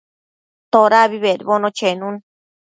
Todabi 0.73 1.17
bedbono 1.23 1.69
chenun 1.77 2.15